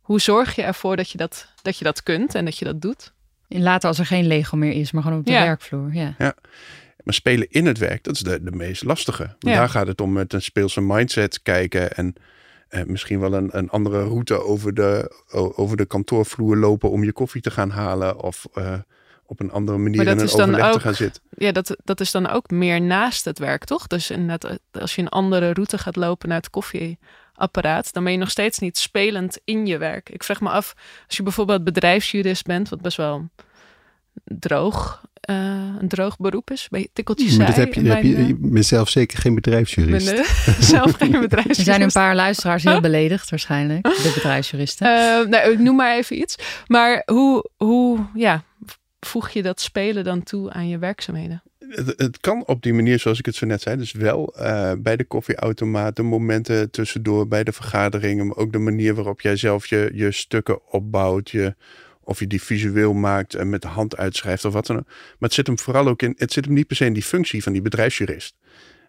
[0.01, 2.81] hoe zorg je ervoor dat je dat, dat je dat kunt en dat je dat
[2.81, 3.13] doet?
[3.47, 5.43] Later als er geen Lego meer is, maar gewoon op de Ja.
[5.43, 5.93] werkvloer.
[5.93, 6.15] Ja.
[7.03, 9.23] Maar spelen in het werk, dat is de, de meest lastige.
[9.23, 9.55] Want Ja.
[9.55, 12.15] Daar gaat het om met een speelse mindset kijken en
[12.73, 15.11] eh, misschien wel een, een andere route over de,
[15.55, 18.73] over de kantoorvloer lopen om je koffie te gaan halen of eh,
[19.25, 21.23] op een andere manier in een overleg te gaan zitten.
[21.29, 23.87] Ja, dat, dat is dan ook meer naast het werk, toch?
[23.87, 28.11] Dus inderdaad, eh, als je een andere route gaat lopen naar het koffieapparaat, dan ben
[28.11, 30.09] je nog steeds niet spelend in je werk.
[30.09, 30.73] Ik vraag me af,
[31.07, 33.29] als je bijvoorbeeld bedrijfsjurist bent, wat best wel
[34.23, 35.35] droog, uh,
[35.79, 36.67] een droog beroep is.
[36.69, 40.09] Bij tikkeltjes hmm, maar dat heb je, heb je, je bent zelf zeker geen bedrijfsjurist.
[40.09, 41.59] Ik ben zelf geen bedrijfsjurist.
[41.59, 44.87] Er zijn een paar luisteraars heel beledigd waarschijnlijk, de bedrijfsjuristen.
[44.87, 46.35] Uh, nou, ik noem maar even iets.
[46.67, 48.43] Maar hoe, hoe ja,
[48.99, 51.43] voeg je dat spelen dan toe aan je werkzaamheden?
[51.69, 53.77] Het, het, kan op die manier, zoals ik het zo net zei.
[53.77, 58.27] Dus wel uh, bij de koffieautomaat, de momenten tussendoor, bij de vergaderingen.
[58.27, 61.29] Maar ook de manier waarop jij zelf je, je stukken opbouwt.
[61.29, 61.55] Je,
[62.03, 64.87] of je die visueel maakt en met de hand uitschrijft of wat dan ook.
[64.87, 67.03] Maar het zit hem vooral ook in, het zit hem niet per se in die
[67.03, 68.35] functie van die bedrijfsjurist.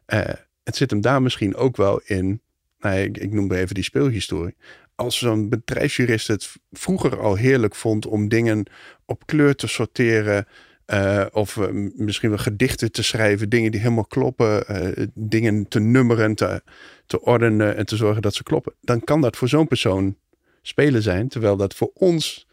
[0.06, 0.20] Uh,
[0.62, 2.40] het zit hem daar misschien ook wel in,
[2.78, 4.54] nou, ik, ik noem even die speelhistorie.
[4.94, 8.66] Als zo'n bedrijfsjurist het vroeger al heerlijk vond om dingen
[9.06, 10.46] op kleur te sorteren,
[10.86, 14.64] uh, of uh, misschien wel gedichten te schrijven, dingen die helemaal kloppen,
[15.14, 16.62] dingen te nummeren, te,
[17.06, 18.74] te ordenen en te zorgen dat ze kloppen.
[18.80, 20.16] Dan kan dat voor zo'n persoon
[20.62, 22.46] spelen zijn, terwijl dat voor ons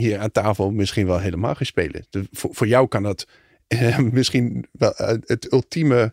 [0.00, 2.06] hier aan tafel misschien wel helemaal geen spelen.
[2.32, 3.26] Voor, jou kan dat
[4.12, 4.92] misschien wel
[5.24, 6.12] het ultieme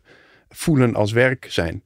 [0.50, 1.82] voelen als werk zijn.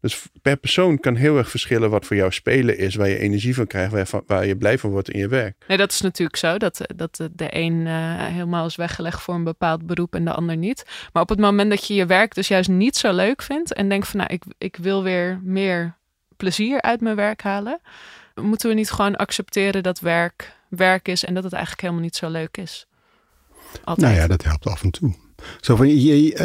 [0.00, 3.54] Dus per persoon kan heel erg verschillen wat voor jou spelen is, waar je energie
[3.54, 5.64] van krijgt, waar waar je blij van wordt in je werk.
[5.68, 9.86] Nee, dat is natuurlijk zo, dat, dat de een helemaal is weggelegd voor een bepaald
[9.86, 10.84] beroep en de ander niet.
[11.12, 13.88] Maar op het moment dat je je werk dus juist niet zo leuk vindt en
[13.88, 15.96] denkt van nou, ik, ik wil weer meer
[16.36, 17.80] plezier uit mijn werk halen,
[18.34, 22.16] moeten we niet gewoon accepteren dat werk werk is en dat het eigenlijk helemaal niet
[22.16, 22.86] zo leuk is?
[23.84, 24.06] Altijd.
[24.06, 25.14] Nou ja, dat helpt af en toe.
[25.60, 26.40] Zo van, je, je, uh,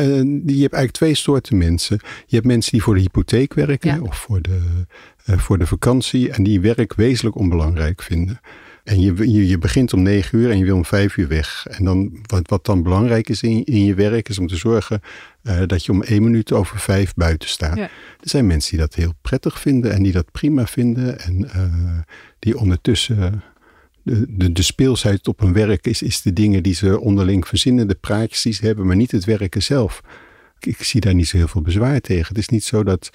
[0.56, 2.00] je hebt eigenlijk twee soorten mensen.
[2.26, 4.02] Je hebt mensen die voor de hypotheek werken ja.
[4.02, 4.86] of voor de,
[5.30, 8.39] uh, voor de vakantie en die werk wezenlijk onbelangrijk vinden.
[8.84, 11.65] En je, je, je, begint om negen uur en je wil om vijf uur weg.
[11.70, 15.02] En dan, wat, wat dan belangrijk is in, in je werk, is om te zorgen
[15.44, 17.78] uh, dat je om één minuut over vijf buiten staat.
[17.78, 17.84] Ja.
[17.84, 21.20] Er zijn mensen die dat heel prettig vinden en die dat prima vinden.
[21.20, 21.50] En
[22.39, 23.44] die ondertussen
[24.10, 27.88] de, de, de speelsheid op een werk is, is de dingen die ze onderling verzinnen,
[27.88, 30.02] de praatjes die ze hebben, maar niet het werken zelf.
[30.60, 32.28] Ik, ik zie daar niet zo heel veel bezwaar tegen.
[32.28, 33.10] Het is niet zo dat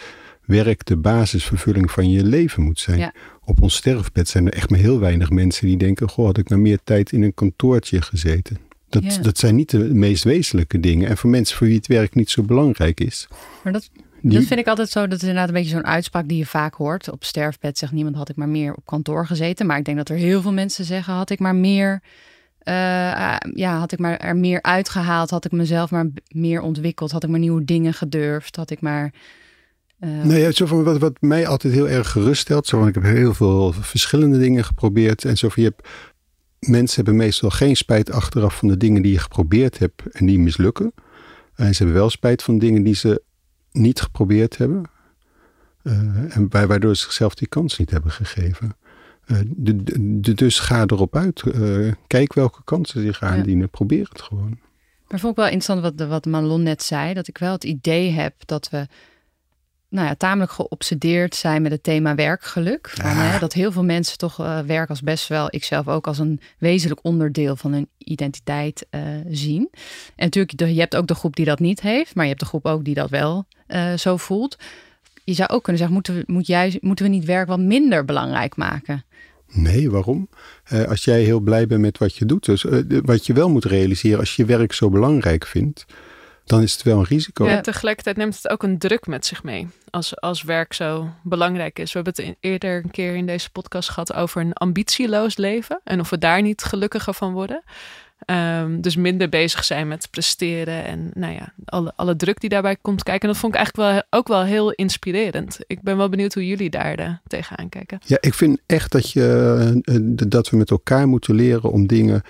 [0.44, 2.98] werk de basisvervulling van je leven moet zijn.
[2.98, 3.14] Ja.
[3.44, 6.48] Op ons sterfbed zijn er echt maar heel weinig mensen die denken: Goh, had ik
[6.48, 8.58] maar meer tijd in een kantoortje gezeten.
[8.88, 9.22] Dat, ja.
[9.22, 11.08] dat zijn niet de meest wezenlijke dingen.
[11.08, 13.28] En voor mensen voor wie het werk niet zo belangrijk is.
[13.62, 13.90] Maar dat,
[14.30, 14.38] die...
[14.38, 15.06] Dat vind ik altijd zo.
[15.06, 17.10] Dat is inderdaad een beetje zo'n uitspraak die je vaak hoort.
[17.10, 19.66] Op sterfbed zegt niemand had ik maar meer op kantoor gezeten.
[19.66, 22.02] Maar ik denk dat er heel veel mensen zeggen had ik maar meer.
[22.64, 25.30] Uh, ja, had ik maar er meer uitgehaald.
[25.30, 27.10] Had ik mezelf maar meer ontwikkeld.
[27.10, 28.56] Had ik maar nieuwe dingen gedurfd.
[28.56, 29.12] Had ik maar.
[30.00, 30.24] Uh...
[30.24, 32.66] Nou ja, zo van wat, wat mij altijd heel erg geruststelt.
[32.66, 35.24] Zo van, ik heb heel veel verschillende dingen geprobeerd.
[35.24, 35.88] En zo van, je hebt,
[36.58, 40.38] mensen hebben meestal geen spijt achteraf van de dingen die je geprobeerd hebt en die
[40.38, 40.92] mislukken.
[41.54, 43.22] En ze hebben wel spijt van dingen die ze
[43.74, 44.82] niet geprobeerd hebben.
[45.82, 48.76] Uh, en waardoor ze zichzelf die kans niet hebben gegeven.
[49.26, 49.82] Uh, de,
[50.20, 51.42] de, dus ga erop uit.
[51.44, 53.64] Uh, kijk welke kansen zich aandienen.
[53.64, 53.70] Ja.
[53.70, 54.58] Probeer het gewoon.
[55.08, 57.14] Maar vond ik wel interessant wat, wat Manon net zei.
[57.14, 58.86] Dat ik wel het idee heb dat we
[59.94, 62.92] nou ja, tamelijk geobsedeerd zijn met het thema werkgeluk.
[62.94, 66.18] Van, hè, dat heel veel mensen toch uh, werk als best wel, ikzelf ook, als
[66.18, 69.68] een wezenlijk onderdeel van hun identiteit uh, zien.
[70.16, 72.48] En natuurlijk, je hebt ook de groep die dat niet heeft, maar je hebt de
[72.48, 74.56] groep ook die dat wel uh, zo voelt.
[75.24, 78.04] Je zou ook kunnen zeggen, moeten we, moet juist, moeten we niet werk wat minder
[78.04, 79.04] belangrijk maken?
[79.52, 80.28] Nee, waarom?
[80.72, 83.50] Uh, als jij heel blij bent met wat je doet, dus uh, wat je wel
[83.50, 85.86] moet realiseren als je werk zo belangrijk vindt,
[86.44, 87.48] dan is het wel een risico.
[87.48, 89.68] Ja, tegelijkertijd neemt het ook een druk met zich mee.
[89.90, 91.92] Als, als werk zo belangrijk is.
[91.92, 95.80] We hebben het eerder een keer in deze podcast gehad over een ambitieloos leven.
[95.84, 97.62] En of we daar niet gelukkiger van worden.
[98.26, 102.76] Um, dus minder bezig zijn met presteren en nou ja, alle, alle druk die daarbij
[102.76, 103.22] komt kijken.
[103.22, 105.58] En dat vond ik eigenlijk wel, ook wel heel inspirerend.
[105.66, 107.98] Ik ben wel benieuwd hoe jullie daar de, tegenaan kijken.
[108.06, 112.22] Ja, ik vind echt dat, je, dat we met elkaar moeten leren om dingen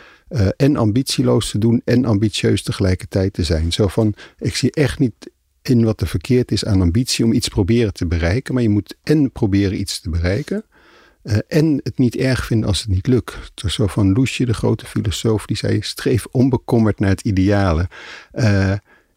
[0.56, 3.72] en ambitieloos te doen en ambitieus tegelijkertijd te zijn.
[3.72, 5.30] Zo van, ik zie echt niet
[5.62, 8.54] in wat er verkeerd is aan ambitie om iets proberen te bereiken.
[8.54, 10.64] Maar je moet en proberen iets te bereiken.
[11.24, 13.38] Uh, en het niet erg vinden als het niet lukt.
[13.54, 17.88] Dus zo van Loesje, de grote filosoof, die zei: streef onbekommerd naar het ideale.
[18.34, 18.70] Uh,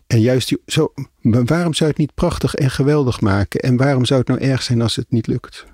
[0.07, 3.59] en juist die, zo, waarom zou het niet prachtig en geweldig maken?
[3.59, 5.65] En waarom zou het nou erg zijn als het niet lukt?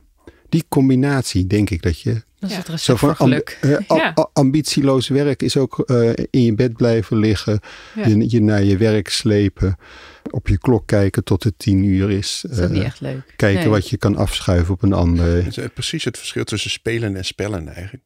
[0.50, 2.24] Die combinatie, denk ik dat je.
[2.40, 3.60] Dat is het recept zo van, geluk.
[3.62, 4.28] Amb, uh, ja.
[4.34, 5.80] Ambitieloos werk is ook
[6.30, 7.60] in je bed blijven liggen,
[7.96, 8.08] ja.
[8.08, 9.78] je, je naar je werk slepen
[10.30, 12.44] op je klok kijken tot het tien uur is.
[12.48, 13.34] Dat is uh, niet echt leuk.
[13.36, 13.70] Kijken nee.
[13.70, 15.36] wat je kan afschuiven op een ander.
[15.44, 18.06] Het is precies het verschil tussen spelen en spellen eigenlijk.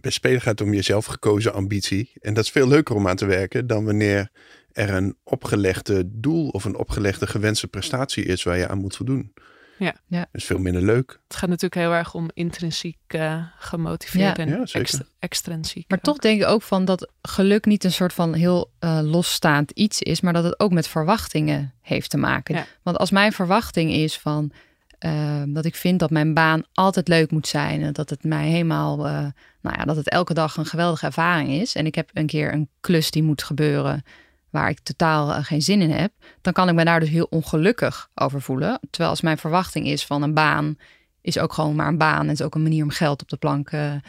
[0.00, 2.10] Bij spelen gaat het om jezelf gekozen ambitie.
[2.20, 4.30] En dat is veel leuker om aan te werken dan wanneer
[4.72, 9.32] er een opgelegde doel of een opgelegde gewenste prestatie is waar je aan moet voldoen.
[9.82, 9.94] Ja.
[10.06, 10.18] Ja.
[10.18, 11.20] Dat is veel minder leuk.
[11.28, 14.42] Het gaat natuurlijk heel erg om intrinsiek eh, gemotiveerd Ja.
[14.44, 14.80] en Ja, zeker.
[14.80, 15.84] ext- extrinsiek.
[15.88, 19.70] Maar toch denk ik ook van dat geluk niet een soort van heel eh, losstaand
[19.70, 22.54] iets is, maar dat het ook met verwachtingen heeft te maken.
[22.54, 22.66] Ja.
[22.82, 24.52] Want als mijn verwachting is van
[24.98, 28.46] eh, dat ik vind dat mijn baan altijd leuk moet zijn en dat het mij
[28.48, 29.12] helemaal, eh,
[29.60, 32.52] nou ja, dat het elke dag een geweldige ervaring is en ik heb een keer
[32.52, 34.02] een klus die moet gebeuren
[34.52, 37.26] waar ik totaal eh, geen zin in heb, dan kan ik me daar dus heel
[37.30, 38.80] ongelukkig over voelen.
[38.90, 40.76] Terwijl als mijn verwachting is van een baan
[41.20, 42.26] is ook gewoon maar een baan.
[42.26, 44.00] En is ook een manier om geld op de plank, eh, eh,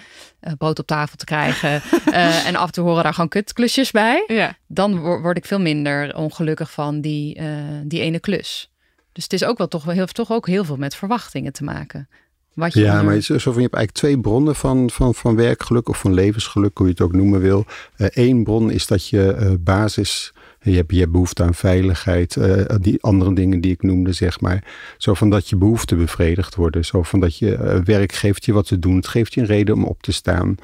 [0.58, 1.82] brood op tafel te krijgen.
[2.46, 4.24] En af en toe horen daar gewoon kutklusjes bij.
[4.28, 7.42] Ja, Dan wo- word ik veel minder ongelukkig van die,
[7.84, 8.72] die ene klus.
[9.12, 11.64] Dus het is ook wel toch, wel heel, toch ook heel veel met verwachtingen te
[11.64, 12.10] maken.
[12.54, 14.90] Wat je Ja, onder- maar het is zo van, je hebt eigenlijk twee bronnen van,
[14.90, 17.66] van, van werkgeluk of van levensgeluk, hoe je het ook noemen wil.
[17.98, 22.76] Eén bron is dat je eh, basis, je hebt, je hebt behoefte aan veiligheid, eh,
[22.82, 24.64] die andere dingen die ik noemde, zeg maar.
[24.98, 26.86] Zo van dat je behoeften bevredigd worden.
[26.86, 28.96] Zo van dat je eh, werk geeft je wat te doen.
[28.96, 30.56] Het geeft je een reden om op te staan.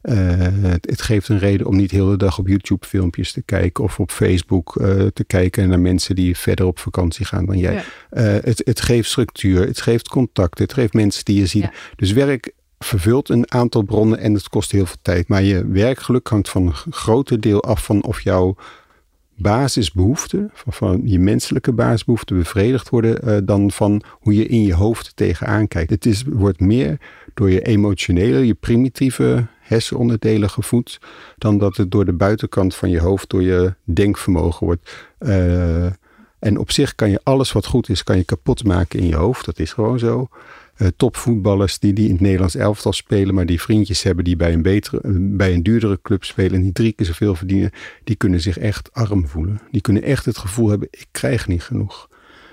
[0.00, 0.16] Eh,
[0.62, 3.84] het, het geeft een reden om niet heel de dag op YouTube filmpjes te kijken
[3.84, 7.72] of op Facebook eh, te kijken naar mensen die verder op vakantie gaan dan jij.
[7.74, 7.82] Ja.
[8.10, 11.62] Eh, het, het geeft structuur, het geeft contact, het geeft mensen die je ziet.
[11.62, 11.72] Ja.
[11.96, 15.28] Dus werk vervult een aantal bronnen en het kost heel veel tijd.
[15.28, 18.56] Maar je werkgeluk hangt van een groter deel af van of jouw
[19.36, 25.12] basisbehoeften, van, van je menselijke basisbehoeften bevredigd worden dan van hoe je in je hoofd
[25.14, 25.90] tegenaan kijkt.
[25.90, 26.98] Het is, wordt meer
[27.34, 31.00] door je emotionele, je primitieve hersenonderdelen gevoed,
[31.38, 35.08] dan dat het door de buitenkant van je hoofd, door je denkvermogen wordt.
[35.18, 35.86] Eh,
[36.38, 39.16] en op zich kan je alles wat goed is, kan je kapot maken in je
[39.16, 39.44] hoofd.
[39.44, 40.28] Dat is gewoon zo.
[40.74, 44.52] Eh, topvoetballers die, die in het Nederlands elftal spelen, maar die vriendjes hebben die bij
[44.52, 47.70] een, betere, eh, bij een duurdere club spelen en die drie keer zoveel verdienen,
[48.04, 49.60] die kunnen zich echt arm voelen.
[49.70, 52.08] Die kunnen echt het gevoel hebben, ik krijg niet genoeg.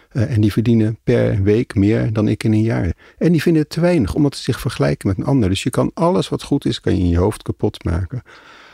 [0.09, 2.93] Eh, en die verdienen per week meer dan ik in een jaar.
[3.17, 5.49] En die vinden het te weinig, omdat ze zich vergelijken met een ander.
[5.49, 8.21] Dus je kan alles wat goed is, kan je in je hoofd kapot maken.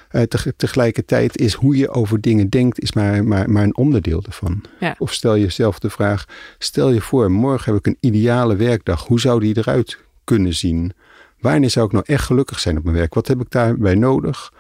[0.10, 4.24] Eh, teg- tegelijkertijd is hoe je over dingen denkt, is maar, maar, maar een onderdeel
[4.26, 4.64] ervan.
[4.80, 4.96] Ja.
[4.98, 6.26] Of stel jezelf de vraag,
[6.58, 9.08] stel je voor, morgen heb ik een ideale werkdag.
[9.08, 10.94] Hoe zou die eruit kunnen zien?
[11.40, 13.14] Wanneer zou ik nou echt gelukkig zijn op mijn werk?
[13.14, 14.54] Wat heb ik daarbij nodig?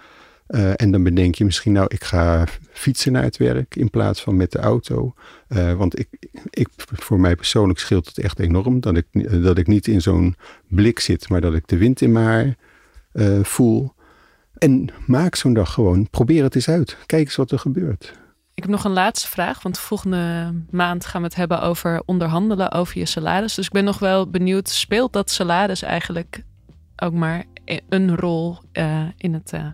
[0.54, 4.22] Eh, en dan bedenk je misschien, nou, ik ga fietsen naar het werk in plaats
[4.22, 5.13] van met de auto.
[5.48, 6.08] Eh, want ik,
[6.50, 10.36] ik, voor mij persoonlijk scheelt het echt enorm dat ik, dat ik niet in zo'n
[10.68, 12.56] blik zit, maar dat ik de wind in mijn haar
[13.12, 13.94] eh, voel.
[14.58, 16.10] En maak zo'n dag gewoon.
[16.10, 16.98] Probeer het eens uit.
[17.06, 18.13] Kijk eens wat er gebeurt.
[18.54, 22.72] Ik heb nog een laatste vraag, want volgende maand gaan we het hebben over onderhandelen
[22.72, 23.56] over je salaris.
[23.56, 26.44] Dus ik ben nog wel benieuwd, speelt dat salaris eigenlijk
[26.96, 27.44] ook maar
[27.89, 29.66] een rol eh, in het eh,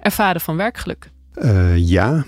[0.00, 1.10] ervaren van werkgeluk?
[1.34, 2.24] Eh, ja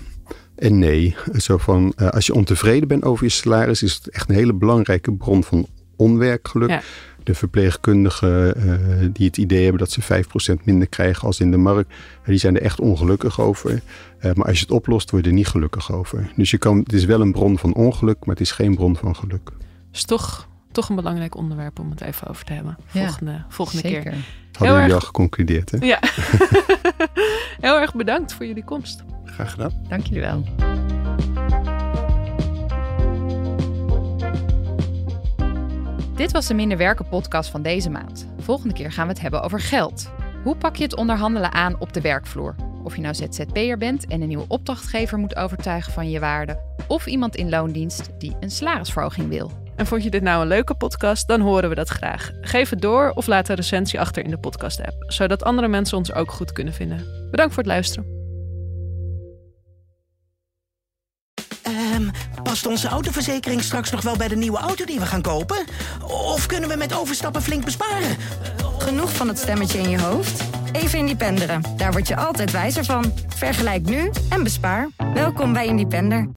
[0.55, 1.15] en nee.
[1.37, 4.53] Zo van, eh, als je ontevreden bent over je salaris, is het echt een hele
[4.53, 6.69] belangrijke bron van onwerkgeluk.
[6.69, 6.81] Ja.
[7.23, 11.57] De verpleegkundigen eh, die het idee hebben dat ze 5% minder krijgen als in de
[11.57, 11.93] markt,
[12.25, 13.81] die zijn er echt ongelukkig over.
[14.21, 16.31] Maar als je het oplost, word je er niet gelukkig over.
[16.35, 18.95] Dus je kan, het is wel een bron van ongeluk, maar het is geen bron
[18.95, 19.51] van geluk.
[19.91, 22.77] Dus toch, toch een belangrijk onderwerp om het even over te hebben.
[22.91, 24.01] Ja, Volgende, volgende Zeker.
[24.01, 24.11] keer.
[24.11, 24.23] Hadden
[24.59, 25.77] Heel jullie erg- al geconcludeerd, hè?
[25.85, 25.99] Ja.
[27.67, 29.03] Heel erg bedankt voor jullie komst.
[29.25, 29.71] Graag gedaan.
[29.87, 30.43] Dank jullie wel.
[36.15, 38.27] Dit was de Minder Werken podcast van deze maand.
[38.39, 40.11] Volgende keer gaan we het hebben over geld.
[40.43, 42.55] Hoe pak je het onderhandelen aan op de werkvloer?
[42.83, 47.05] Of je nou ZZP'er bent en een nieuwe opdrachtgever moet overtuigen van je waarde, of
[47.05, 49.51] iemand in loondienst die een salarisverhoging wil.
[49.75, 51.27] En vond je dit nou een leuke podcast?
[51.27, 52.31] Dan horen we dat graag.
[52.41, 56.13] Geef het door of laat een recensie achter in de podcast-app, zodat andere mensen ons
[56.13, 57.27] ook goed kunnen vinden.
[57.31, 58.21] Bedankt voor het luisteren.
[61.61, 62.09] Ehm,
[62.43, 65.65] past onze autoverzekering straks nog wel bij de nieuwe auto die we gaan kopen?
[66.03, 68.17] Of kunnen we met overstappen flink besparen?
[68.77, 70.43] Genoeg van het stemmetje in je hoofd?
[70.71, 71.61] Even Independeren.
[71.77, 73.13] Daar word je altijd wijzer van.
[73.27, 74.89] Vergelijk nu en bespaar.
[75.13, 76.29] Welkom bij Independer.